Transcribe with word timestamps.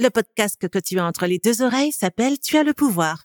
Le 0.00 0.10
podcast 0.10 0.64
que 0.68 0.78
tu 0.78 1.00
as 1.00 1.04
entre 1.04 1.26
les 1.26 1.40
deux 1.40 1.60
oreilles 1.60 1.90
s'appelle 1.90 2.38
Tu 2.38 2.56
as 2.56 2.62
le 2.62 2.72
pouvoir. 2.72 3.24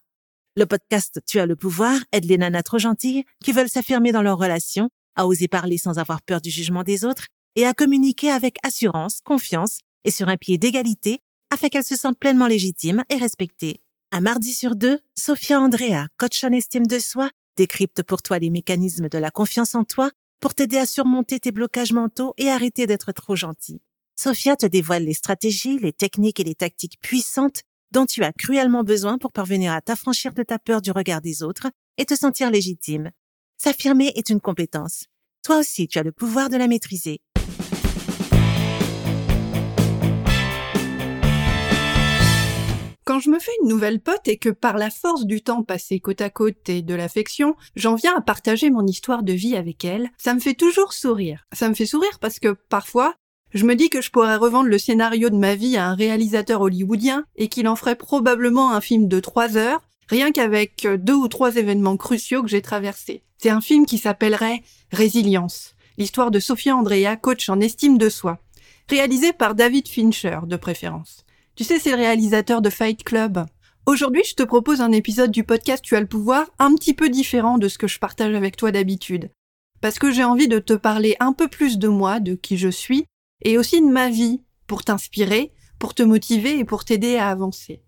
Le 0.58 0.66
podcast 0.66 1.20
Tu 1.28 1.38
as 1.38 1.46
le 1.46 1.56
pouvoir 1.56 2.00
aide 2.12 2.26
les 2.26 2.40
nanas 2.40 2.64
trop 2.64 2.80
gentilles 2.80 3.26
qui 3.44 3.52
veulent 3.52 3.70
s'affirmer 3.70 4.12
dans 4.12 4.24
leur 4.24 4.40
relation, 4.40 4.90
à 5.16 5.28
oser 5.28 5.48
parler 5.48 5.78
sans 5.78 6.00
avoir 6.00 6.24
peur 6.24 6.42
du 6.42 6.50
jugement 6.50 6.82
des 6.82 7.06
autres 7.06 7.28
et 7.56 7.67
à 7.67 7.75
communiquer 7.75 8.32
avec 8.32 8.57
assurance, 8.64 9.20
confiance 9.23 9.82
et 10.04 10.09
sur 10.09 10.30
un 10.30 10.38
pied 10.38 10.57
d'égalité 10.57 11.20
afin 11.52 11.70
qu'elles 11.70 11.84
se 11.84 11.96
sentent 11.96 12.18
pleinement 12.18 12.47
légitimes 12.47 13.03
et 13.11 13.17
respectées. 13.17 13.79
Un 14.11 14.21
mardi 14.21 14.51
sur 14.51 14.75
deux, 14.75 14.99
Sophia 15.15 15.61
Andrea, 15.61 16.07
coach 16.17 16.43
en 16.43 16.51
estime 16.51 16.87
de 16.87 16.97
soi, 16.97 17.29
décrypte 17.55 18.01
pour 18.01 18.23
toi 18.23 18.39
les 18.39 18.49
mécanismes 18.49 19.09
de 19.09 19.19
la 19.19 19.29
confiance 19.29 19.75
en 19.75 19.83
toi 19.83 20.09
pour 20.39 20.55
t'aider 20.55 20.79
à 20.79 20.87
surmonter 20.87 21.39
tes 21.39 21.51
blocages 21.51 21.93
mentaux 21.93 22.33
et 22.39 22.49
arrêter 22.49 22.87
d'être 22.87 23.11
trop 23.11 23.35
gentil. 23.35 23.79
Sophia 24.16 24.55
te 24.55 24.66
dévoile 24.66 25.05
les 25.05 25.14
stratégies, 25.14 25.79
les 25.79 25.91
techniques 25.91 26.39
et 26.39 26.43
les 26.43 26.55
tactiques 26.55 27.00
puissantes 27.02 27.64
dont 27.91 28.05
tu 28.05 28.23
as 28.23 28.32
cruellement 28.32 28.83
besoin 28.83 29.18
pour 29.18 29.32
parvenir 29.32 29.74
à 29.74 29.82
t'affranchir 29.82 30.33
de 30.33 30.43
ta 30.43 30.60
peur 30.60 30.82
du 30.82 30.92
regard 30.92 31.21
des 31.21 31.43
autres 31.43 31.68
et 31.97 32.06
te 32.06 32.16
sentir 32.16 32.52
légitime. 32.52 33.12
S'affirmer 33.58 34.12
est 34.16 34.30
une 34.30 34.40
compétence. 34.40 35.06
Toi 35.44 35.58
aussi, 35.58 35.88
tu 35.88 36.00
as 36.00 36.04
le 36.04 36.12
pouvoir 36.12 36.50
de 36.50 36.58
la 36.58 36.68
maîtriser. 36.68 37.22
Quand 43.06 43.20
je 43.20 43.30
me 43.30 43.40
fais 43.40 43.52
une 43.62 43.68
nouvelle 43.68 44.00
pote 44.00 44.28
et 44.28 44.38
que 44.38 44.50
par 44.50 44.78
la 44.78 44.90
force 44.90 45.26
du 45.26 45.42
temps 45.42 45.64
passé 45.64 46.00
côte 46.00 46.22
à 46.22 46.30
côte 46.30 46.70
et 46.70 46.82
de 46.82 46.94
l'affection, 46.94 47.56
j'en 47.76 47.95
viens 47.95 48.16
à 48.16 48.22
partager 48.22 48.70
mon 48.70 48.88
histoire 48.88 49.23
de 49.23 49.34
vie 49.34 49.58
avec 49.58 49.84
elle, 49.84 50.09
ça 50.18 50.34
me 50.34 50.40
fait 50.40 50.54
toujours 50.54 50.94
sourire. 50.94 51.45
Ça 51.52 51.68
me 51.68 51.73
fait 51.73 51.86
sourire 51.86 52.18
parce 52.22 52.40
que 52.40 52.54
parfois, 52.70 53.16
je 53.54 53.66
me 53.66 53.76
dis 53.76 53.90
que 53.90 54.02
je 54.02 54.10
pourrais 54.10 54.36
revendre 54.36 54.70
le 54.70 54.78
scénario 54.78 55.30
de 55.30 55.36
ma 55.36 55.56
vie 55.56 55.78
à 55.78 55.88
un 55.88 55.96
réalisateur 55.96 56.62
hollywoodien 56.62 57.26
et 57.36 57.48
qu'il 57.48 57.68
en 57.68 57.76
ferait 57.76 57.96
probablement 57.96 58.72
un 58.72 58.82
film 58.82 59.08
de 59.08 59.20
trois 59.20 59.58
heures, 59.58 59.82
rien 60.08 60.32
qu'avec 60.32 60.88
deux 60.88 61.14
ou 61.14 61.28
trois 61.28 61.56
événements 61.56 61.98
cruciaux 61.98 62.42
que 62.42 62.50
j'ai 62.50 62.62
traversés. 62.62 63.23
C'est 63.38 63.50
un 63.50 63.62
film 63.62 63.86
qui 63.86 63.98
s'appellerait 63.98 64.64
Résilience, 64.92 65.76
l'histoire 65.98 66.32
de 66.32 66.40
Sophia 66.40 66.76
Andrea, 66.76 67.16
coach 67.16 67.50
en 67.50 67.60
estime 67.60 67.98
de 67.98 68.10
soi, 68.10 68.40
réalisé 68.90 69.34
par 69.34 69.54
David 69.54 69.88
Fincher 69.88 70.40
de 70.48 70.56
préférence. 70.56 71.23
Tu 71.56 71.64
sais, 71.64 71.78
c'est 71.78 71.92
le 71.92 71.98
réalisateur 71.98 72.62
de 72.62 72.72
Fight 72.72 73.04
Club. 73.04 73.45
Aujourd'hui, 73.86 74.23
je 74.28 74.34
te 74.34 74.44
propose 74.44 74.82
un 74.82 74.92
épisode 74.92 75.30
du 75.30 75.44
podcast 75.44 75.84
Tu 75.84 75.95
as 75.95 76.00
le 76.00 76.08
pouvoir 76.08 76.48
un 76.58 76.73
petit 76.73 76.95
peu 76.95 77.10
différent 77.10 77.60
de 77.60 77.67
ce 77.67 77.78
que 77.78 77.88
je 77.88 78.00
partage 78.00 78.34
avec 78.34 78.56
toi 78.56 78.72
d'habitude. 78.72 79.30
Parce 79.82 80.00
que 80.00 80.10
j'ai 80.10 80.23
envie 80.23 80.48
de 80.48 80.60
te 80.60 80.73
parler 80.73 81.16
un 81.20 81.34
peu 81.34 81.48
plus 81.48 81.78
de 81.78 81.90
moi, 81.90 82.20
de 82.20 82.34
qui 82.34 82.58
je 82.58 82.70
suis, 82.70 83.06
et 83.44 83.58
aussi 83.58 83.81
de 83.81 83.88
ma 83.88 84.09
vie, 84.09 84.41
pour 84.67 84.83
t'inspirer, 84.83 85.53
pour 85.80 85.94
te 85.94 86.03
motiver 86.03 86.59
et 86.59 86.66
pour 86.66 86.86
t'aider 86.86 87.17
à 87.17 87.30
avancer. 87.30 87.81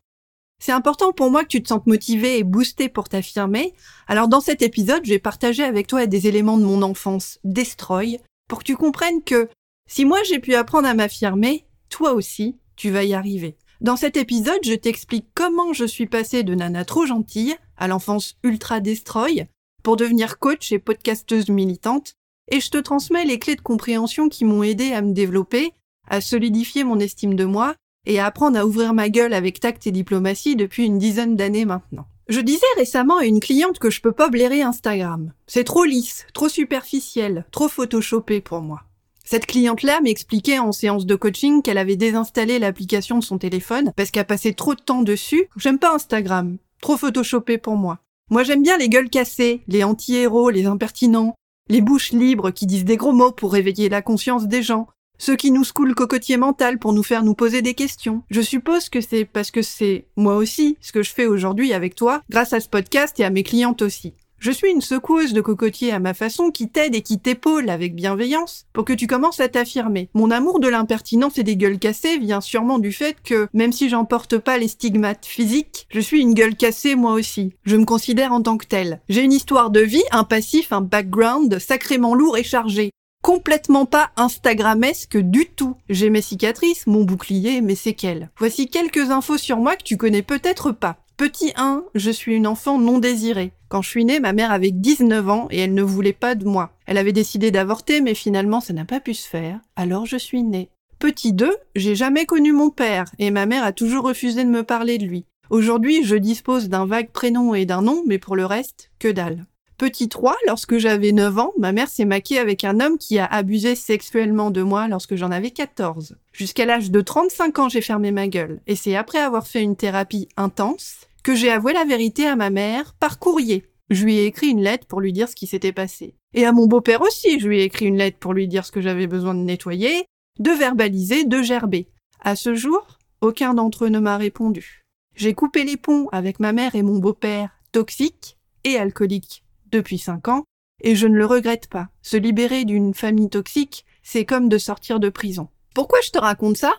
C'est 0.59 0.71
important 0.71 1.11
pour 1.11 1.31
moi 1.31 1.43
que 1.43 1.49
tu 1.49 1.61
te 1.61 1.67
sentes 1.67 1.87
motivé 1.87 2.37
et 2.37 2.43
boosté 2.43 2.89
pour 2.89 3.09
t'affirmer. 3.09 3.73
Alors 4.07 4.27
dans 4.27 4.41
cet 4.41 4.61
épisode, 4.61 5.03
je 5.03 5.11
vais 5.11 5.19
partager 5.19 5.63
avec 5.63 5.87
toi 5.87 6.05
des 6.07 6.27
éléments 6.27 6.57
de 6.57 6.65
mon 6.65 6.81
enfance, 6.81 7.39
Destroy, 7.43 8.19
pour 8.47 8.59
que 8.59 8.63
tu 8.63 8.75
comprennes 8.75 9.23
que 9.23 9.49
si 9.87 10.05
moi 10.05 10.23
j'ai 10.23 10.39
pu 10.39 10.55
apprendre 10.55 10.87
à 10.87 10.93
m'affirmer, 10.93 11.65
toi 11.89 12.13
aussi, 12.13 12.57
tu 12.75 12.89
vas 12.89 13.03
y 13.03 13.13
arriver. 13.13 13.57
Dans 13.81 13.97
cet 13.97 14.17
épisode, 14.17 14.63
je 14.63 14.73
t'explique 14.73 15.27
comment 15.35 15.73
je 15.73 15.85
suis 15.85 16.07
passée 16.07 16.43
de 16.43 16.55
nana 16.55 16.85
trop 16.85 17.05
gentille 17.05 17.55
à 17.77 17.87
l'enfance 17.87 18.35
ultra 18.43 18.79
destroy 18.79 19.47
pour 19.83 19.97
devenir 19.97 20.39
coach 20.39 20.71
et 20.71 20.79
podcasteuse 20.79 21.49
militante, 21.49 22.15
et 22.51 22.59
je 22.59 22.69
te 22.69 22.77
transmets 22.77 23.25
les 23.25 23.39
clés 23.39 23.55
de 23.55 23.61
compréhension 23.61 24.29
qui 24.29 24.45
m'ont 24.45 24.63
aidé 24.63 24.93
à 24.93 25.01
me 25.01 25.13
développer, 25.13 25.73
à 26.07 26.21
solidifier 26.21 26.83
mon 26.83 26.99
estime 26.99 27.35
de 27.35 27.45
moi 27.45 27.75
et 28.05 28.19
à 28.19 28.25
apprendre 28.25 28.57
à 28.57 28.65
ouvrir 28.65 28.93
ma 28.93 29.09
gueule 29.09 29.33
avec 29.33 29.59
tact 29.59 29.87
et 29.87 29.91
diplomatie 29.91 30.55
depuis 30.55 30.85
une 30.85 30.99
dizaine 30.99 31.35
d'années 31.35 31.65
maintenant. 31.65 32.07
Je 32.27 32.39
disais 32.39 32.65
récemment 32.77 33.17
à 33.17 33.25
une 33.25 33.39
cliente 33.39 33.77
que 33.77 33.91
je 33.91 34.01
peux 34.01 34.11
pas 34.11 34.29
blairer 34.29 34.63
Instagram. 34.63 35.31
C'est 35.45 35.63
trop 35.63 35.85
lisse, 35.85 36.25
trop 36.33 36.49
superficiel, 36.49 37.45
trop 37.51 37.67
photoshopé 37.67 38.41
pour 38.41 38.61
moi. 38.61 38.81
Cette 39.23 39.45
cliente-là 39.47 40.01
m'expliquait 40.01 40.59
en 40.59 40.71
séance 40.71 41.05
de 41.05 41.15
coaching 41.15 41.61
qu'elle 41.61 41.79
avait 41.79 41.95
désinstallé 41.95 42.59
l'application 42.59 43.17
de 43.19 43.23
son 43.23 43.37
téléphone 43.37 43.91
parce 43.95 44.11
qu'elle 44.11 44.25
passait 44.25 44.53
trop 44.53 44.75
de 44.75 44.81
temps 44.81 45.01
dessus. 45.01 45.49
J'aime 45.57 45.79
pas 45.79 45.93
Instagram. 45.93 46.57
Trop 46.81 46.97
photoshopé 46.97 47.57
pour 47.57 47.75
moi. 47.75 47.99
Moi 48.31 48.43
j'aime 48.43 48.63
bien 48.63 48.77
les 48.77 48.89
gueules 48.89 49.09
cassées, 49.09 49.61
les 49.67 49.83
anti-héros, 49.83 50.49
les 50.49 50.65
impertinents, 50.65 51.35
les 51.67 51.81
bouches 51.81 52.11
libres 52.11 52.51
qui 52.51 52.65
disent 52.67 52.85
des 52.85 52.97
gros 52.97 53.13
mots 53.13 53.31
pour 53.31 53.53
réveiller 53.53 53.89
la 53.89 54.01
conscience 54.01 54.47
des 54.47 54.61
gens, 54.61 54.87
ceux 55.17 55.35
qui 55.35 55.51
nous 55.51 55.63
secouent 55.63 55.85
le 55.85 55.93
cocotier 55.93 56.37
mental 56.37 56.77
pour 56.77 56.93
nous 56.93 57.03
faire 57.03 57.23
nous 57.23 57.35
poser 57.35 57.61
des 57.61 57.73
questions. 57.73 58.23
Je 58.29 58.41
suppose 58.41 58.89
que 58.89 59.01
c'est 59.01 59.25
parce 59.25 59.49
que 59.49 59.61
c'est 59.61 60.07
moi 60.15 60.35
aussi 60.35 60.77
ce 60.81 60.91
que 60.91 61.03
je 61.03 61.11
fais 61.11 61.25
aujourd'hui 61.25 61.73
avec 61.73 61.95
toi, 61.95 62.21
grâce 62.29 62.53
à 62.53 62.59
ce 62.59 62.69
podcast 62.69 63.19
et 63.19 63.23
à 63.23 63.29
mes 63.29 63.43
clientes 63.43 63.81
aussi. 63.81 64.13
Je 64.45 64.51
suis 64.51 64.69
une 64.69 64.81
secoueuse 64.81 65.33
de 65.33 65.41
cocotier 65.41 65.91
à 65.91 65.97
ma 65.97 66.13
façon 66.13 66.51
qui 66.51 66.69
t'aide 66.69 66.93
et 66.93 67.01
qui 67.01 67.17
t'épaule 67.17 67.67
avec 67.67 67.95
bienveillance 67.95 68.67
pour 68.73 68.85
que 68.85 68.93
tu 68.93 69.07
commences 69.07 69.39
à 69.39 69.49
t'affirmer. 69.49 70.07
Mon 70.13 70.29
amour 70.29 70.59
de 70.59 70.67
l'impertinence 70.67 71.39
et 71.39 71.43
des 71.43 71.57
gueules 71.57 71.79
cassées 71.79 72.19
vient 72.19 72.41
sûrement 72.41 72.77
du 72.77 72.91
fait 72.91 73.17
que, 73.23 73.47
même 73.53 73.71
si 73.71 73.89
j'en 73.89 74.05
porte 74.05 74.37
pas 74.37 74.59
les 74.59 74.67
stigmates 74.67 75.25
physiques, 75.25 75.87
je 75.89 75.99
suis 75.99 76.21
une 76.21 76.35
gueule 76.35 76.55
cassée 76.55 76.93
moi 76.93 77.13
aussi. 77.13 77.53
Je 77.63 77.75
me 77.75 77.85
considère 77.85 78.33
en 78.33 78.43
tant 78.43 78.57
que 78.57 78.67
telle. 78.67 79.01
J'ai 79.09 79.23
une 79.23 79.33
histoire 79.33 79.71
de 79.71 79.79
vie, 79.79 80.03
un 80.11 80.25
passif, 80.25 80.71
un 80.71 80.81
background 80.81 81.57
sacrément 81.57 82.13
lourd 82.13 82.37
et 82.37 82.43
chargé 82.43 82.91
complètement 83.23 83.87
pas 83.87 84.11
Instagramesque 84.17 85.17
du 85.17 85.47
tout. 85.47 85.75
J'ai 85.89 86.11
mes 86.11 86.21
cicatrices, 86.21 86.85
mon 86.85 87.03
bouclier, 87.03 87.61
mes 87.61 87.73
séquelles. 87.73 88.29
Voici 88.37 88.67
quelques 88.67 89.09
infos 89.09 89.39
sur 89.39 89.57
moi 89.57 89.75
que 89.75 89.81
tu 89.81 89.97
connais 89.97 90.21
peut-être 90.21 90.71
pas. 90.71 90.97
Petit 91.17 91.53
1, 91.55 91.85
je 91.95 92.11
suis 92.11 92.35
une 92.35 92.45
enfant 92.45 92.77
non 92.77 92.99
désirée. 92.99 93.53
Quand 93.67 93.81
je 93.81 93.89
suis 93.89 94.05
née, 94.05 94.19
ma 94.19 94.33
mère 94.33 94.51
avait 94.51 94.71
19 94.71 95.29
ans 95.29 95.47
et 95.49 95.59
elle 95.59 95.73
ne 95.73 95.81
voulait 95.81 96.13
pas 96.13 96.35
de 96.35 96.45
moi. 96.45 96.71
Elle 96.85 96.97
avait 96.97 97.13
décidé 97.13 97.49
d'avorter, 97.51 98.01
mais 98.01 98.13
finalement 98.13 98.61
ça 98.61 98.73
n'a 98.73 98.85
pas 98.85 98.99
pu 98.99 99.13
se 99.13 99.27
faire, 99.27 99.59
alors 99.75 100.05
je 100.05 100.17
suis 100.17 100.43
née. 100.43 100.69
Petit 100.99 101.33
2, 101.33 101.53
j'ai 101.75 101.95
jamais 101.95 102.25
connu 102.25 102.53
mon 102.53 102.69
père 102.69 103.05
et 103.19 103.31
ma 103.31 103.45
mère 103.45 103.63
a 103.63 103.73
toujours 103.73 104.05
refusé 104.05 104.43
de 104.43 104.49
me 104.49 104.63
parler 104.63 104.97
de 104.97 105.05
lui. 105.05 105.25
Aujourd'hui, 105.49 106.03
je 106.03 106.15
dispose 106.15 106.69
d'un 106.69 106.85
vague 106.85 107.11
prénom 107.11 107.53
et 107.53 107.65
d'un 107.65 107.81
nom, 107.81 108.03
mais 108.07 108.17
pour 108.17 108.35
le 108.35 108.45
reste, 108.45 108.91
que 108.99 109.07
dalle. 109.07 109.45
Petit 109.77 110.07
3, 110.07 110.37
lorsque 110.47 110.77
j'avais 110.77 111.11
9 111.11 111.37
ans, 111.37 111.51
ma 111.59 111.73
mère 111.73 111.89
s'est 111.89 112.05
maquée 112.05 112.39
avec 112.39 112.63
un 112.63 112.79
homme 112.79 112.97
qui 112.97 113.19
a 113.19 113.25
abusé 113.25 113.75
sexuellement 113.75 114.49
de 114.49 114.61
moi 114.61 114.87
lorsque 114.87 115.15
j'en 115.15 115.31
avais 115.31 115.51
14. 115.51 116.15
Jusqu'à 116.31 116.65
l'âge 116.65 116.91
de 116.91 117.01
35 117.01 117.59
ans, 117.59 117.69
j'ai 117.69 117.81
fermé 117.81 118.11
ma 118.11 118.27
gueule. 118.27 118.61
Et 118.67 118.75
c'est 118.77 118.95
après 118.95 119.19
avoir 119.19 119.47
fait 119.47 119.61
une 119.61 119.75
thérapie 119.75 120.29
intense 120.37 121.07
que 121.25 121.33
j'ai 121.33 121.49
avoué 121.49 121.73
la 121.73 121.85
vérité 121.85 122.27
à 122.27 122.35
ma 122.35 122.51
mère 122.51 122.93
par 122.93 123.17
courrier. 123.17 123.65
Je 123.89 124.05
lui 124.05 124.17
ai 124.17 124.25
écrit 124.25 124.49
une 124.49 124.61
lettre 124.61 124.85
pour 124.85 125.01
lui 125.01 125.11
dire 125.11 125.27
ce 125.27 125.35
qui 125.35 125.47
s'était 125.47 125.71
passé. 125.71 126.15
Et 126.35 126.45
à 126.45 126.51
mon 126.51 126.67
beau-père 126.67 127.01
aussi, 127.01 127.39
je 127.39 127.47
lui 127.47 127.61
ai 127.61 127.63
écrit 127.63 127.87
une 127.87 127.97
lettre 127.97 128.19
pour 128.19 128.33
lui 128.33 128.47
dire 128.47 128.63
ce 128.63 128.71
que 128.71 128.79
j'avais 128.79 129.07
besoin 129.07 129.33
de 129.33 129.39
nettoyer, 129.39 130.05
de 130.37 130.51
verbaliser, 130.51 131.25
de 131.25 131.41
gerber. 131.41 131.89
À 132.21 132.35
ce 132.35 132.53
jour, 132.53 132.99
aucun 133.21 133.55
d'entre 133.55 133.85
eux 133.85 133.89
ne 133.89 133.97
m'a 133.97 134.17
répondu. 134.17 134.83
J'ai 135.15 135.33
coupé 135.33 135.63
les 135.63 135.77
ponts 135.77 136.09
avec 136.11 136.39
ma 136.39 136.53
mère 136.53 136.75
et 136.75 136.83
mon 136.83 136.99
beau-père, 136.99 137.59
toxiques 137.71 138.37
et 138.63 138.77
alcooliques 138.77 139.43
depuis 139.71 139.97
cinq 139.97 140.27
ans, 140.27 140.43
et 140.83 140.95
je 140.95 141.07
ne 141.07 141.15
le 141.15 141.25
regrette 141.25 141.69
pas. 141.69 141.87
Se 142.03 142.17
libérer 142.17 142.65
d'une 142.65 142.93
famille 142.93 143.29
toxique, 143.29 143.83
c'est 144.03 144.25
comme 144.25 144.47
de 144.47 144.59
sortir 144.59 144.99
de 144.99 145.09
prison. 145.09 145.47
Pourquoi 145.73 145.99
je 146.05 146.11
te 146.11 146.19
raconte 146.19 146.57
ça? 146.57 146.75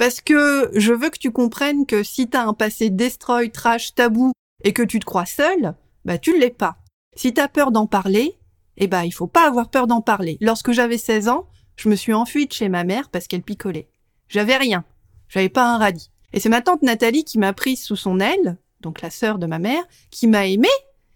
Parce 0.00 0.22
que 0.22 0.70
je 0.72 0.94
veux 0.94 1.10
que 1.10 1.18
tu 1.18 1.30
comprennes 1.30 1.84
que 1.84 2.02
si 2.02 2.26
t'as 2.26 2.46
un 2.46 2.54
passé 2.54 2.88
destroy, 2.88 3.50
trash, 3.50 3.94
tabou, 3.94 4.32
et 4.64 4.72
que 4.72 4.82
tu 4.82 4.98
te 4.98 5.04
crois 5.04 5.26
seul, 5.26 5.74
bah 6.06 6.16
tu 6.16 6.38
l'es 6.38 6.48
pas. 6.48 6.78
Si 7.14 7.34
t'as 7.34 7.48
peur 7.48 7.70
d'en 7.70 7.86
parler, 7.86 8.38
eh 8.78 8.86
bah 8.86 9.04
il 9.04 9.10
faut 9.10 9.26
pas 9.26 9.46
avoir 9.46 9.68
peur 9.68 9.86
d'en 9.86 10.00
parler. 10.00 10.38
Lorsque 10.40 10.72
j'avais 10.72 10.96
16 10.96 11.28
ans, 11.28 11.48
je 11.76 11.90
me 11.90 11.96
suis 11.96 12.14
enfuie 12.14 12.46
de 12.46 12.52
chez 12.54 12.70
ma 12.70 12.82
mère 12.82 13.10
parce 13.10 13.26
qu'elle 13.26 13.42
picolait. 13.42 13.90
J'avais 14.30 14.56
rien. 14.56 14.86
J'avais 15.28 15.50
pas 15.50 15.66
un 15.66 15.76
radis. 15.76 16.10
Et 16.32 16.40
c'est 16.40 16.48
ma 16.48 16.62
tante 16.62 16.80
Nathalie 16.80 17.24
qui 17.24 17.36
m'a 17.36 17.52
prise 17.52 17.82
sous 17.82 17.96
son 17.96 18.20
aile, 18.20 18.56
donc 18.80 19.02
la 19.02 19.10
sœur 19.10 19.38
de 19.38 19.44
ma 19.44 19.58
mère, 19.58 19.84
qui 20.10 20.28
m'a 20.28 20.46
aimée 20.46 20.68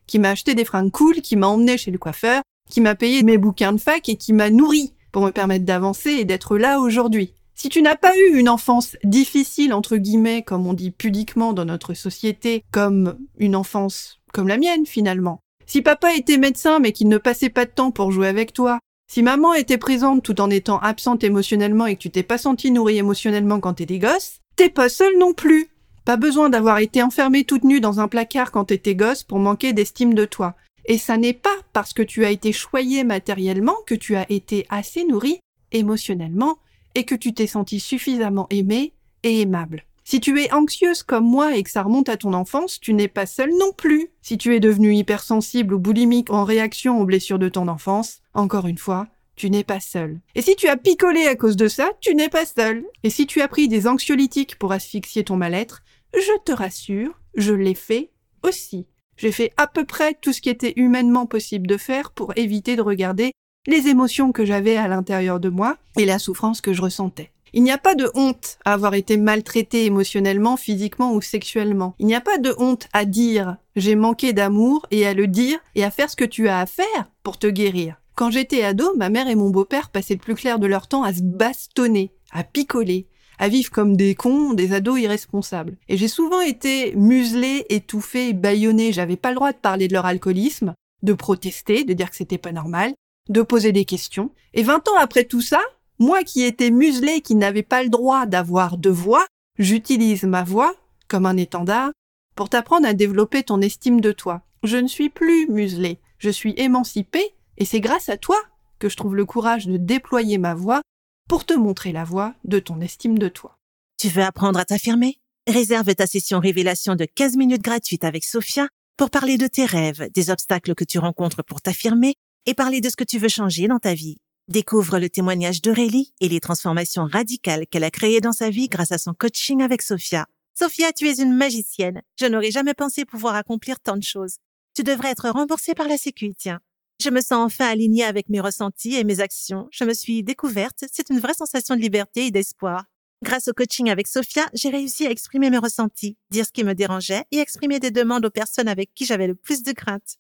qui 0.07 0.19
m'a 0.19 0.29
acheté 0.29 0.55
des 0.55 0.67
fringues 0.67 0.91
cool, 0.91 1.23
qui 1.23 1.37
m'a 1.37 1.47
emmené 1.47 1.79
chez 1.79 1.91
le 1.91 1.97
coiffeur, 1.97 2.43
qui 2.69 2.83
m'a 2.83 2.95
payé 2.95 3.23
mes 3.23 3.39
bouquins 3.39 3.73
de 3.73 3.81
fac 3.81 4.07
et 4.11 4.17
qui 4.17 4.35
m'a 4.35 4.51
nourri 4.51 4.93
pour 5.11 5.23
me 5.23 5.31
permettre 5.31 5.65
d'avancer 5.65 6.11
et 6.11 6.27
d'être 6.27 6.59
là 6.59 6.81
aujourd'hui. 6.81 7.33
Si 7.55 7.69
tu 7.69 7.83
n'as 7.83 7.97
pas 7.97 8.17
eu 8.17 8.37
une 8.37 8.49
enfance 8.49 8.97
difficile, 9.05 9.73
entre 9.73 9.97
guillemets, 9.97 10.43
comme 10.43 10.67
on 10.67 10.75
dit 10.75 10.91
pudiquement 10.91 11.53
dans 11.53 11.65
notre 11.65 11.95
société, 11.95 12.65
comme 12.73 13.19
une 13.39 13.57
enfance 13.57 14.21
comme 14.33 14.49
la 14.49 14.59
mienne 14.59 14.87
finalement, 14.87 15.41
si 15.67 15.81
papa 15.81 16.15
était 16.15 16.39
médecin 16.39 16.81
mais 16.81 16.93
qu'il 16.93 17.09
ne 17.09 17.19
passait 17.19 17.51
pas 17.51 17.65
de 17.65 17.71
temps 17.71 17.93
pour 17.93 18.11
jouer 18.11 18.27
avec 18.27 18.53
toi, 18.53 18.81
si 19.11 19.23
maman 19.23 19.55
était 19.55 19.79
présente 19.79 20.23
tout 20.25 20.41
en 20.41 20.51
étant 20.51 20.79
absente 20.81 21.23
émotionnellement 21.23 21.87
et 21.87 21.95
que 21.95 22.01
tu 22.01 22.11
t'es 22.11 22.23
pas 22.23 22.39
senti 22.39 22.71
nourri 22.71 22.99
émotionnellement 22.99 23.61
quand 23.61 23.75
t'étais 23.75 23.99
gosse, 23.99 24.41
t'es 24.57 24.71
pas 24.71 24.89
seul 24.89 25.17
non 25.19 25.33
plus. 25.33 25.69
Pas 26.05 26.17
besoin 26.17 26.51
d'avoir 26.51 26.79
été 26.79 27.03
enfermée 27.03 27.45
toute 27.45 27.65
nue 27.65 27.81
dans 27.81 28.01
un 28.01 28.09
placard 28.09 28.51
quand 28.51 28.67
t'étais 28.67 28.95
gosse 28.95 29.23
pour 29.23 29.39
manquer 29.39 29.73
d'estime 29.73 30.15
de 30.15 30.25
toi. 30.25 30.55
Et 30.87 30.99
ça 30.99 31.17
n'est 31.17 31.33
pas 31.33 31.57
parce 31.73 31.93
que 31.93 32.03
tu 32.03 32.25
as 32.25 32.31
été 32.31 32.53
choyé 32.53 33.05
matériellement 33.05 33.77
que 33.87 33.95
tu 33.95 34.17
as 34.17 34.31
été 34.31 34.67
assez 34.69 35.05
nourri 35.05 35.39
émotionnellement 35.73 36.59
et 36.95 37.05
que 37.05 37.15
tu 37.15 37.35
t'es 37.35 37.47
senti 37.47 37.81
suffisamment 37.81 38.47
aimé 38.51 38.93
et 39.23 39.41
aimable. 39.41 39.85
Si 40.07 40.21
tu 40.21 40.39
es 40.41 40.53
anxieuse 40.53 41.03
comme 41.03 41.25
moi 41.25 41.57
et 41.57 41.63
que 41.63 41.71
ça 41.71 41.83
remonte 41.83 42.11
à 42.11 42.19
ton 42.19 42.35
enfance, 42.35 42.79
tu 42.79 42.93
n'es 42.93 43.09
pas 43.09 43.25
seule 43.25 43.53
non 43.59 43.73
plus. 43.73 44.11
Si 44.21 44.37
tu 44.37 44.55
es 44.55 44.61
devenue 44.61 44.95
hypersensible 44.95 45.73
ou 45.75 45.79
boulimique 45.79 46.31
en 46.31 46.45
réaction 46.45 47.01
aux 47.01 47.07
blessures 47.07 47.39
de 47.39 47.49
ton 47.49 47.69
enfance, 47.69 48.21
encore 48.35 48.67
une 48.67 48.77
fois, 48.77 49.07
tu 49.35 49.49
n'es 49.49 49.65
pas 49.65 49.81
seule. 49.81 50.21
Et 50.35 50.43
si 50.43 50.57
tu 50.57 50.69
as 50.69 50.77
picolé 50.77 51.27
à 51.27 51.37
cause 51.37 51.57
de 51.57 51.69
ça, 51.69 51.91
tu 52.01 52.15
n'es 52.15 52.29
pas 52.29 52.45
seule. 52.45 52.85
Et 53.03 53.09
si 53.09 53.27
tu 53.27 53.41
as 53.41 53.49
pris 53.49 53.67
des 53.67 53.87
anxiolytiques 53.87 54.59
pour 54.59 54.73
asphyxier 54.73 55.25
ton 55.25 55.37
mal-être, 55.37 55.83
je 56.15 56.39
te 56.45 56.53
rassure, 56.53 57.19
je 57.35 57.55
l'ai 57.55 57.75
fait 57.75 58.11
aussi. 58.43 58.87
J'ai 59.17 59.33
fait 59.33 59.53
à 59.57 59.67
peu 59.67 59.85
près 59.85 60.15
tout 60.15 60.33
ce 60.33 60.41
qui 60.41 60.51
était 60.51 60.75
humainement 60.77 61.27
possible 61.27 61.67
de 61.67 61.77
faire 61.77 62.11
pour 62.11 62.33
éviter 62.37 62.77
de 62.77 62.83
regarder 62.83 63.33
les 63.67 63.89
émotions 63.89 64.33
que 64.33 64.45
j'avais 64.45 64.77
à 64.77 64.89
l'intérieur 64.89 65.41
de 65.41 65.49
moi 65.49 65.77
et 65.97 66.05
la 66.05 66.19
souffrance 66.19 66.61
que 66.61 66.73
je 66.73 66.83
ressentais. 66.83 67.31
Il 67.57 67.63
n'y 67.63 67.71
a 67.71 67.79
pas 67.79 67.95
de 67.95 68.11
honte 68.15 68.59
à 68.65 68.73
avoir 68.73 68.95
été 68.95 69.17
maltraité 69.17 69.85
émotionnellement, 69.85 70.57
physiquement 70.57 71.15
ou 71.15 71.23
sexuellement. 71.23 71.95
Il 72.01 72.07
n'y 72.07 72.17
a 72.17 72.21
pas 72.21 72.39
de 72.39 72.53
honte 72.59 72.89
à 72.93 73.05
dire 73.05 73.59
j'ai 73.77 73.95
manqué 73.95 74.33
d'amour 74.33 74.87
et 74.91 75.07
à 75.07 75.15
le 75.15 75.29
dire 75.29 75.61
et 75.77 75.85
à 75.85 75.93
faire 75.93 76.11
ce 76.11 76.17
que 76.17 76.25
tu 76.25 76.49
as 76.49 76.59
à 76.59 76.67
faire 76.67 77.11
pour 77.23 77.39
te 77.39 77.47
guérir. 77.47 78.01
Quand 78.17 78.31
j'étais 78.31 78.65
ado, 78.65 78.93
ma 78.97 79.09
mère 79.09 79.29
et 79.29 79.37
mon 79.37 79.51
beau-père 79.51 79.91
passaient 79.91 80.15
le 80.15 80.21
plus 80.21 80.35
clair 80.35 80.59
de 80.59 80.67
leur 80.67 80.89
temps 80.89 81.05
à 81.05 81.15
se 81.15 81.23
bastonner, 81.23 82.13
à 82.33 82.43
picoler, 82.43 83.07
à 83.39 83.49
vivre 83.49 83.71
comme 83.71 83.97
des 83.97 84.15
cons, 84.17 84.53
des 84.53 84.73
ados 84.73 85.01
irresponsables. 85.01 85.77
Et 85.89 85.97
j'ai 85.97 86.09
souvent 86.09 86.41
été 86.41 86.95
muselée, 86.97 87.67
étouffée, 87.69 88.33
bâillonnée. 88.33 88.93
J'avais 88.93 89.17
pas 89.17 89.31
le 89.31 89.37
droit 89.37 89.53
de 89.53 89.59
parler 89.59 89.87
de 89.87 89.93
leur 89.93 90.07
alcoolisme, 90.07 90.75
de 91.03 91.13
protester, 91.13 91.85
de 91.85 91.93
dire 91.93 92.11
que 92.11 92.17
c'était 92.17 92.39
pas 92.39 92.53
normal, 92.53 92.95
de 93.29 93.43
poser 93.43 93.73
des 93.73 93.85
questions. 93.85 94.31
Et 94.53 94.63
20 94.63 94.89
ans 94.89 94.99
après 94.99 95.25
tout 95.25 95.41
ça, 95.41 95.61
moi 95.99 96.23
qui 96.25 96.43
étais 96.43 96.71
muselée, 96.71 97.21
qui 97.21 97.35
n'avais 97.35 97.63
pas 97.63 97.83
le 97.83 97.89
droit 97.89 98.27
d'avoir 98.27 98.79
de 98.79 98.91
voix, 98.91 99.27
j'utilise 99.59 100.25
ma 100.25 100.43
voix 100.43 100.75
comme 101.09 101.27
un 101.27 101.37
étendard 101.37 101.91
pour 102.35 102.49
t'apprendre 102.49 102.87
à 102.87 102.95
développer 102.95 103.43
ton 103.43 103.61
estime 103.61 104.01
de 104.01 104.13
toi. 104.13 104.43
Je 104.63 104.77
ne 104.77 104.89
suis 104.89 105.11
plus 105.11 105.49
muselée, 105.49 106.01
je 106.19 106.31
suis 106.31 106.55
émancipée, 106.57 107.35
et 107.59 107.65
c'est 107.65 107.81
grâce 107.81 108.09
à 108.09 108.17
toi 108.17 108.39
que 108.79 108.89
je 108.89 108.97
trouve 108.97 109.15
le 109.15 109.25
courage 109.25 109.67
de 109.67 109.77
déployer 109.77 110.39
ma 110.39 110.55
voix 110.55 110.83
pour 111.29 111.45
te 111.45 111.55
montrer 111.55 111.93
la 111.93 112.05
voie 112.05 112.35
de 112.45 112.59
ton 112.59 112.81
estime 112.81 113.19
de 113.19 113.29
toi. 113.29 113.57
Tu 113.99 114.09
veux 114.09 114.23
apprendre 114.23 114.59
à 114.59 114.65
t'affirmer? 114.65 115.19
Réserve 115.47 115.95
ta 115.95 116.07
session 116.07 116.41
révélation 116.41 116.95
de 116.97 117.05
15 117.05 117.37
minutes 117.37 117.63
gratuite 117.63 118.05
avec 118.05 118.25
Sophia 118.25 118.69
pour 118.97 119.11
parler 119.11 119.39
de 119.39 119.47
tes 119.47 119.65
rêves, 119.65 120.11
des 120.13 120.31
obstacles 120.31 120.75
que 120.75 120.85
tu 120.85 120.99
rencontres 120.99 121.45
pour 121.45 121.61
t'affirmer 121.61 122.15
et 122.47 122.55
parler 122.55 122.81
de 122.81 122.89
ce 122.89 122.97
que 122.97 123.05
tu 123.05 123.19
veux 123.19 123.29
changer 123.29 123.69
dans 123.69 123.79
ta 123.79 123.95
vie. 123.95 124.17
Découvre 124.49 124.99
le 124.99 125.09
témoignage 125.09 125.63
d'Aurélie 125.63 126.13
et 126.21 126.29
les 126.29 126.41
transformations 126.41 127.07
radicales 127.07 127.67
qu'elle 127.67 127.85
a 127.85 127.91
créées 127.91 128.21
dans 128.21 128.33
sa 128.33 128.51
vie 128.51 128.69
grâce 128.69 128.93
à 128.93 128.99
son 128.99 129.15
coaching 129.15 129.63
avec 129.63 129.81
Sophia. 129.81 130.27
Sophia, 130.55 130.93
tu 130.93 131.09
es 131.09 131.21
une 131.21 131.35
magicienne. 131.35 132.03
Je 132.21 132.27
n'aurais 132.27 132.51
jamais 132.51 132.75
pensé 132.75 133.05
pouvoir 133.05 133.35
accomplir 133.35 133.81
tant 133.81 133.97
de 133.97 134.03
choses. 134.03 134.37
Tu 134.75 134.83
devrais 134.83 135.11
être 135.11 135.31
remboursée 135.31 135.75
par 135.75 135.89
la 135.89 135.97
Sécu, 135.97 136.35
tiens. 136.37 136.61
Je 137.03 137.11
me 137.11 137.21
sens 137.21 137.45
enfin 137.45 137.67
alignée 137.67 138.05
avec 138.05 138.29
mes 138.29 138.41
ressentis 138.41 138.95
et 138.95 139.05
mes 139.05 139.21
actions. 139.21 139.69
Je 139.73 139.85
me 139.85 139.95
suis 139.95 140.23
découverte. 140.23 140.85
C'est 140.93 141.11
une 141.11 141.19
vraie 141.19 141.35
sensation 141.35 141.75
de 141.75 141.81
liberté 141.81 142.27
et 142.27 142.31
d'espoir. 142.31 142.85
Grâce 143.23 143.49
au 143.49 143.53
coaching 143.53 143.89
avec 143.89 144.07
Sophia, 144.07 144.45
j'ai 144.53 144.69
réussi 144.69 145.07
à 145.07 145.11
exprimer 145.11 145.49
mes 145.49 145.59
ressentis, 145.59 146.19
dire 146.31 146.45
ce 146.45 146.53
qui 146.53 146.63
me 146.63 146.75
dérangeait 146.75 147.25
et 147.31 147.39
exprimer 147.39 147.81
des 147.81 147.91
demandes 147.91 148.27
aux 148.27 148.31
personnes 148.31 148.69
avec 148.69 148.93
qui 148.95 149.07
j'avais 149.07 149.27
le 149.27 149.35
plus 149.35 149.63
de 149.63 149.73
crainte. 149.73 150.17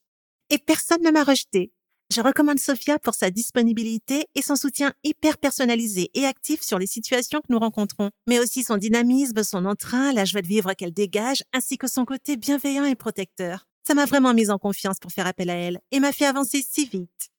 Et 0.50 0.59
personne 0.59 1.03
ne 1.03 1.11
m'a 1.11 1.23
rejeté. 1.23 1.73
Je 2.14 2.20
recommande 2.20 2.61
Sophia 2.61 3.00
pour 3.00 3.14
sa 3.14 3.32
disponibilité 3.32 4.26
et 4.37 4.43
son 4.43 4.55
soutien 4.55 4.93
hyper 5.02 5.37
personnalisé 5.37 6.12
et 6.14 6.26
actif 6.26 6.62
sur 6.62 6.78
les 6.78 6.87
situations 6.87 7.40
que 7.40 7.52
nous 7.52 7.58
rencontrons, 7.58 8.11
mais 8.28 8.38
aussi 8.38 8.62
son 8.62 8.76
dynamisme, 8.76 9.43
son 9.43 9.64
entrain, 9.64 10.12
la 10.12 10.25
joie 10.25 10.40
de 10.40 10.46
vivre 10.46 10.75
qu'elle 10.75 10.93
dégage, 10.93 11.43
ainsi 11.52 11.76
que 11.76 11.88
son 11.88 12.05
côté 12.05 12.37
bienveillant 12.37 12.84
et 12.84 12.94
protecteur. 12.94 13.66
Ça 13.84 13.94
m'a 13.94 14.05
vraiment 14.05 14.32
mise 14.32 14.50
en 14.50 14.58
confiance 14.58 15.00
pour 15.00 15.11
faire 15.11 15.26
appel 15.26 15.50
à 15.50 15.55
elle 15.55 15.81
et 15.90 15.99
m'a 15.99 16.12
fait 16.12 16.25
avancer 16.25 16.64
si 16.64 16.87
vite. 16.87 17.31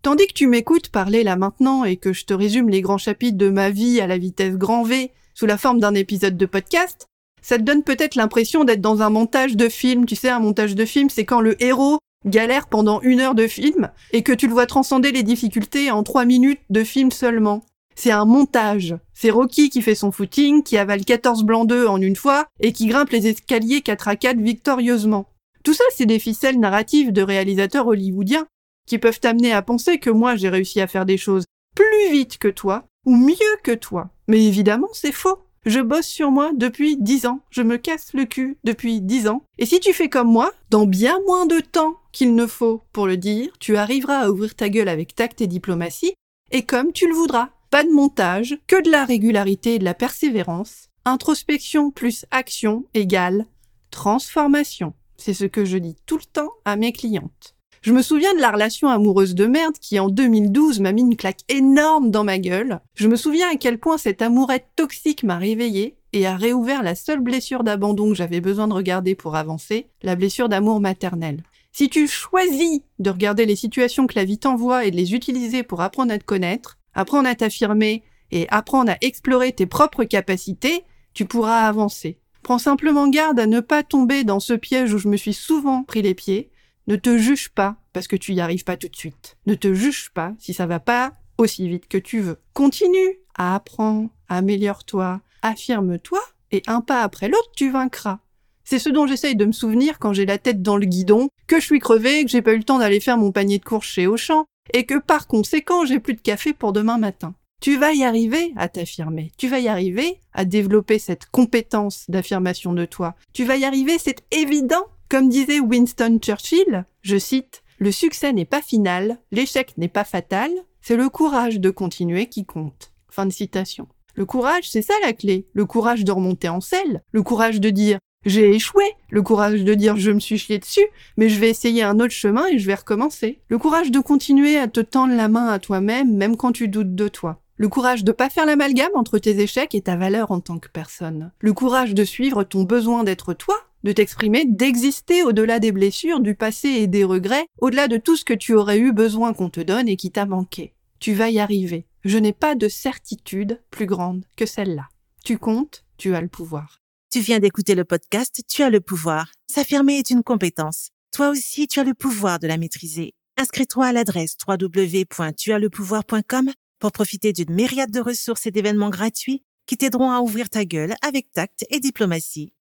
Tandis 0.00 0.28
que 0.28 0.32
tu 0.32 0.46
m'écoutes 0.46 0.88
parler 0.88 1.22
là 1.22 1.36
maintenant 1.36 1.84
et 1.84 1.98
que 1.98 2.14
je 2.14 2.24
te 2.24 2.32
résume 2.32 2.70
les 2.70 2.80
grands 2.80 2.96
chapitres 2.96 3.36
de 3.36 3.50
ma 3.50 3.68
vie 3.68 4.00
à 4.00 4.06
la 4.06 4.16
vitesse 4.16 4.56
grand 4.56 4.84
V 4.84 5.12
sous 5.34 5.44
la 5.44 5.58
forme 5.58 5.80
d'un 5.80 5.94
épisode 5.94 6.38
de 6.38 6.46
podcast, 6.46 7.10
ça 7.42 7.58
te 7.58 7.62
donne 7.62 7.82
peut-être 7.82 8.14
l'impression 8.14 8.64
d'être 8.64 8.80
dans 8.80 9.02
un 9.02 9.10
montage 9.10 9.54
de 9.54 9.68
film. 9.68 10.06
Tu 10.06 10.16
sais, 10.16 10.30
un 10.30 10.40
montage 10.40 10.74
de 10.74 10.86
film, 10.86 11.10
c'est 11.10 11.26
quand 11.26 11.42
le 11.42 11.62
héros 11.62 11.98
galère 12.24 12.66
pendant 12.66 13.00
une 13.00 13.20
heure 13.20 13.34
de 13.34 13.46
film 13.46 13.90
et 14.12 14.22
que 14.22 14.32
tu 14.32 14.46
le 14.46 14.52
vois 14.52 14.66
transcender 14.66 15.12
les 15.12 15.22
difficultés 15.22 15.90
en 15.90 16.02
trois 16.02 16.24
minutes 16.24 16.60
de 16.70 16.84
film 16.84 17.10
seulement. 17.10 17.64
C'est 17.94 18.10
un 18.10 18.24
montage. 18.24 18.96
C'est 19.12 19.30
Rocky 19.30 19.70
qui 19.70 19.82
fait 19.82 19.94
son 19.94 20.10
footing, 20.10 20.62
qui 20.62 20.76
avale 20.76 21.04
14 21.04 21.44
blancs 21.44 21.68
d'œufs 21.68 21.88
en 21.88 22.00
une 22.00 22.16
fois 22.16 22.46
et 22.60 22.72
qui 22.72 22.86
grimpe 22.86 23.10
les 23.10 23.28
escaliers 23.28 23.82
4 23.82 24.08
à 24.08 24.16
4 24.16 24.38
victorieusement. 24.38 25.26
Tout 25.62 25.74
ça, 25.74 25.84
c'est 25.94 26.06
des 26.06 26.18
ficelles 26.18 26.58
narratives 26.58 27.12
de 27.12 27.22
réalisateurs 27.22 27.86
hollywoodiens 27.86 28.46
qui 28.86 28.98
peuvent 28.98 29.20
t'amener 29.20 29.52
à 29.52 29.62
penser 29.62 29.98
que 29.98 30.10
moi 30.10 30.36
j'ai 30.36 30.48
réussi 30.48 30.80
à 30.80 30.86
faire 30.86 31.06
des 31.06 31.16
choses 31.16 31.44
plus 31.74 32.12
vite 32.12 32.38
que 32.38 32.48
toi 32.48 32.84
ou 33.06 33.16
mieux 33.16 33.34
que 33.62 33.72
toi. 33.72 34.10
Mais 34.28 34.44
évidemment, 34.44 34.88
c'est 34.92 35.12
faux. 35.12 35.38
Je 35.64 35.80
bosse 35.80 36.06
sur 36.06 36.30
moi 36.30 36.50
depuis 36.54 36.98
dix 36.98 37.24
ans. 37.26 37.40
Je 37.50 37.62
me 37.62 37.78
casse 37.78 38.12
le 38.12 38.26
cul 38.26 38.58
depuis 38.64 39.00
dix 39.00 39.28
ans. 39.28 39.42
Et 39.58 39.64
si 39.64 39.80
tu 39.80 39.94
fais 39.94 40.10
comme 40.10 40.30
moi, 40.30 40.52
dans 40.70 40.86
bien 40.86 41.18
moins 41.26 41.46
de 41.46 41.60
temps 41.60 41.96
qu'il 42.14 42.34
ne 42.34 42.46
faut 42.46 42.80
pour 42.92 43.06
le 43.06 43.18
dire, 43.18 43.50
tu 43.60 43.76
arriveras 43.76 44.20
à 44.20 44.30
ouvrir 44.30 44.54
ta 44.54 44.70
gueule 44.70 44.88
avec 44.88 45.14
tact 45.14 45.42
et 45.42 45.46
diplomatie, 45.46 46.14
et 46.50 46.62
comme 46.62 46.92
tu 46.92 47.06
le 47.06 47.14
voudras. 47.14 47.50
Pas 47.70 47.84
de 47.84 47.90
montage, 47.90 48.56
que 48.68 48.80
de 48.80 48.90
la 48.90 49.04
régularité 49.04 49.74
et 49.74 49.78
de 49.80 49.84
la 49.84 49.94
persévérance. 49.94 50.88
Introspection 51.04 51.90
plus 51.90 52.24
action 52.30 52.84
égale 52.94 53.46
transformation. 53.90 54.92
C'est 55.16 55.34
ce 55.34 55.44
que 55.44 55.64
je 55.64 55.78
dis 55.78 55.96
tout 56.04 56.16
le 56.16 56.24
temps 56.24 56.50
à 56.64 56.74
mes 56.74 56.92
clientes. 56.92 57.54
Je 57.80 57.92
me 57.92 58.02
souviens 58.02 58.34
de 58.34 58.40
la 58.40 58.50
relation 58.50 58.88
amoureuse 58.88 59.34
de 59.34 59.46
merde 59.46 59.78
qui 59.80 60.00
en 60.00 60.08
2012 60.08 60.80
m'a 60.80 60.92
mis 60.92 61.02
une 61.02 61.16
claque 61.16 61.42
énorme 61.48 62.10
dans 62.10 62.24
ma 62.24 62.38
gueule. 62.38 62.80
Je 62.94 63.08
me 63.08 63.16
souviens 63.16 63.50
à 63.52 63.56
quel 63.56 63.78
point 63.78 63.98
cette 63.98 64.22
amourette 64.22 64.66
toxique 64.74 65.22
m'a 65.22 65.36
réveillée 65.36 65.96
et 66.12 66.26
a 66.26 66.36
réouvert 66.36 66.82
la 66.82 66.94
seule 66.94 67.20
blessure 67.20 67.62
d'abandon 67.62 68.08
que 68.08 68.14
j'avais 68.14 68.40
besoin 68.40 68.68
de 68.68 68.74
regarder 68.74 69.14
pour 69.14 69.36
avancer, 69.36 69.88
la 70.02 70.16
blessure 70.16 70.48
d'amour 70.48 70.80
maternel. 70.80 71.42
Si 71.76 71.88
tu 71.88 72.06
choisis 72.06 72.82
de 73.00 73.10
regarder 73.10 73.46
les 73.46 73.56
situations 73.56 74.06
que 74.06 74.14
la 74.14 74.24
vie 74.24 74.38
t'envoie 74.38 74.84
et 74.84 74.92
de 74.92 74.96
les 74.96 75.12
utiliser 75.12 75.64
pour 75.64 75.80
apprendre 75.80 76.12
à 76.12 76.18
te 76.18 76.24
connaître, 76.24 76.78
apprendre 76.94 77.28
à 77.28 77.34
t'affirmer 77.34 78.04
et 78.30 78.46
apprendre 78.48 78.92
à 78.92 78.96
explorer 79.00 79.50
tes 79.50 79.66
propres 79.66 80.04
capacités, 80.04 80.84
tu 81.14 81.24
pourras 81.24 81.66
avancer. 81.66 82.20
Prends 82.44 82.60
simplement 82.60 83.08
garde 83.08 83.40
à 83.40 83.46
ne 83.46 83.58
pas 83.58 83.82
tomber 83.82 84.22
dans 84.22 84.38
ce 84.38 84.52
piège 84.52 84.94
où 84.94 84.98
je 84.98 85.08
me 85.08 85.16
suis 85.16 85.34
souvent 85.34 85.82
pris 85.82 86.00
les 86.00 86.14
pieds. 86.14 86.52
Ne 86.86 86.94
te 86.94 87.18
juge 87.18 87.48
pas 87.48 87.74
parce 87.92 88.06
que 88.06 88.14
tu 88.14 88.34
y 88.34 88.40
arrives 88.40 88.62
pas 88.62 88.76
tout 88.76 88.88
de 88.88 88.94
suite. 88.94 89.36
Ne 89.46 89.56
te 89.56 89.74
juge 89.74 90.10
pas 90.10 90.32
si 90.38 90.54
ça 90.54 90.66
va 90.66 90.78
pas 90.78 91.12
aussi 91.38 91.68
vite 91.68 91.88
que 91.88 91.98
tu 91.98 92.20
veux. 92.20 92.38
Continue 92.52 93.18
à 93.34 93.56
apprendre, 93.56 94.10
améliore-toi, 94.28 95.22
affirme-toi 95.42 96.20
et 96.52 96.62
un 96.68 96.82
pas 96.82 97.02
après 97.02 97.26
l'autre 97.26 97.50
tu 97.56 97.72
vaincras. 97.72 98.20
C'est 98.64 98.78
ce 98.78 98.88
dont 98.88 99.06
j'essaye 99.06 99.36
de 99.36 99.44
me 99.44 99.52
souvenir 99.52 99.98
quand 99.98 100.12
j'ai 100.12 100.26
la 100.26 100.38
tête 100.38 100.62
dans 100.62 100.76
le 100.76 100.86
guidon, 100.86 101.28
que 101.46 101.60
je 101.60 101.66
suis 101.66 101.80
crevé, 101.80 102.24
que 102.24 102.30
j'ai 102.30 102.42
pas 102.42 102.54
eu 102.54 102.58
le 102.58 102.64
temps 102.64 102.78
d'aller 102.78 103.00
faire 103.00 103.18
mon 103.18 103.32
panier 103.32 103.58
de 103.58 103.64
courses 103.64 103.88
chez 103.88 104.06
Auchan, 104.06 104.46
et 104.72 104.84
que 104.84 104.98
par 104.98 105.26
conséquent 105.26 105.84
j'ai 105.84 106.00
plus 106.00 106.14
de 106.14 106.20
café 106.20 106.52
pour 106.52 106.72
demain 106.72 106.98
matin. 106.98 107.34
Tu 107.60 107.76
vas 107.78 107.92
y 107.92 108.04
arriver 108.04 108.52
à 108.56 108.68
t'affirmer. 108.68 109.32
Tu 109.38 109.48
vas 109.48 109.58
y 109.58 109.68
arriver 109.68 110.20
à 110.32 110.44
développer 110.44 110.98
cette 110.98 111.26
compétence 111.26 112.04
d'affirmation 112.08 112.72
de 112.72 112.84
toi. 112.84 113.14
Tu 113.32 113.44
vas 113.44 113.56
y 113.56 113.64
arriver, 113.64 113.96
c'est 113.98 114.22
évident. 114.30 114.84
Comme 115.08 115.28
disait 115.28 115.60
Winston 115.60 116.18
Churchill, 116.20 116.84
je 117.02 117.16
cite, 117.16 117.62
Le 117.78 117.92
succès 117.92 118.32
n'est 118.32 118.44
pas 118.44 118.62
final, 118.62 119.18
l'échec 119.32 119.76
n'est 119.76 119.88
pas 119.88 120.04
fatal, 120.04 120.50
c'est 120.80 120.96
le 120.96 121.08
courage 121.08 121.60
de 121.60 121.70
continuer 121.70 122.28
qui 122.28 122.44
compte. 122.44 122.92
Fin 123.08 123.26
de 123.26 123.32
citation. 123.32 123.88
Le 124.14 124.26
courage, 124.26 124.68
c'est 124.70 124.82
ça 124.82 124.94
la 125.02 125.12
clé. 125.12 125.46
Le 125.54 125.66
courage 125.66 126.04
de 126.04 126.12
remonter 126.12 126.48
en 126.48 126.60
selle. 126.60 127.02
Le 127.12 127.22
courage 127.22 127.60
de 127.60 127.70
dire 127.70 127.98
j'ai 128.24 128.54
échoué. 128.54 128.84
Le 129.10 129.22
courage 129.22 129.64
de 129.64 129.74
dire 129.74 129.96
je 129.96 130.10
me 130.10 130.20
suis 130.20 130.38
chié 130.38 130.58
dessus, 130.58 130.86
mais 131.16 131.28
je 131.28 131.38
vais 131.38 131.50
essayer 131.50 131.82
un 131.82 132.00
autre 132.00 132.12
chemin 132.12 132.46
et 132.48 132.58
je 132.58 132.66
vais 132.66 132.74
recommencer. 132.74 133.40
Le 133.48 133.58
courage 133.58 133.90
de 133.90 134.00
continuer 134.00 134.58
à 134.58 134.68
te 134.68 134.80
tendre 134.80 135.14
la 135.14 135.28
main 135.28 135.48
à 135.48 135.58
toi-même, 135.58 136.16
même 136.16 136.36
quand 136.36 136.52
tu 136.52 136.68
doutes 136.68 136.94
de 136.94 137.08
toi. 137.08 137.40
Le 137.56 137.68
courage 137.68 138.02
de 138.02 138.10
pas 138.10 138.30
faire 138.30 138.46
l'amalgame 138.46 138.90
entre 138.94 139.18
tes 139.18 139.40
échecs 139.40 139.74
et 139.74 139.82
ta 139.82 139.96
valeur 139.96 140.32
en 140.32 140.40
tant 140.40 140.58
que 140.58 140.68
personne. 140.68 141.30
Le 141.38 141.52
courage 141.52 141.94
de 141.94 142.02
suivre 142.02 142.42
ton 142.42 142.64
besoin 142.64 143.04
d'être 143.04 143.32
toi, 143.32 143.56
de 143.84 143.92
t'exprimer, 143.92 144.44
d'exister 144.44 145.22
au-delà 145.22 145.60
des 145.60 145.70
blessures, 145.70 146.20
du 146.20 146.34
passé 146.34 146.68
et 146.68 146.86
des 146.88 147.04
regrets, 147.04 147.46
au-delà 147.60 147.86
de 147.86 147.96
tout 147.96 148.16
ce 148.16 148.24
que 148.24 148.34
tu 148.34 148.54
aurais 148.54 148.78
eu 148.78 148.92
besoin 148.92 149.34
qu'on 149.34 149.50
te 149.50 149.60
donne 149.60 149.88
et 149.88 149.96
qui 149.96 150.10
t'a 150.10 150.26
manqué. 150.26 150.74
Tu 150.98 151.12
vas 151.12 151.30
y 151.30 151.38
arriver. 151.38 151.86
Je 152.04 152.18
n'ai 152.18 152.32
pas 152.32 152.54
de 152.54 152.68
certitude 152.68 153.60
plus 153.70 153.86
grande 153.86 154.24
que 154.36 154.46
celle-là. 154.46 154.88
Tu 155.24 155.38
comptes, 155.38 155.84
tu 155.96 156.14
as 156.14 156.20
le 156.20 156.28
pouvoir. 156.28 156.83
Tu 157.14 157.20
viens 157.20 157.38
d'écouter 157.38 157.76
le 157.76 157.84
podcast 157.84 158.42
Tu 158.48 158.64
as 158.64 158.70
le 158.70 158.80
pouvoir. 158.80 159.30
S'affirmer 159.48 159.98
est 159.98 160.10
une 160.10 160.24
compétence. 160.24 160.88
Toi 161.12 161.28
aussi, 161.28 161.68
tu 161.68 161.78
as 161.78 161.84
le 161.84 161.94
pouvoir 161.94 162.40
de 162.40 162.48
la 162.48 162.56
maîtriser. 162.56 163.12
Inscris-toi 163.36 163.86
à 163.86 163.92
l'adresse 163.92 164.36
www.tuaslepouvoir.com 164.48 166.50
pour 166.80 166.90
profiter 166.90 167.32
d'une 167.32 167.54
myriade 167.54 167.92
de 167.92 168.00
ressources 168.00 168.46
et 168.46 168.50
d'événements 168.50 168.90
gratuits 168.90 169.44
qui 169.66 169.76
t'aideront 169.76 170.10
à 170.10 170.22
ouvrir 170.22 170.50
ta 170.50 170.64
gueule 170.64 170.96
avec 171.02 171.30
tact 171.30 171.64
et 171.70 171.78
diplomatie. 171.78 172.52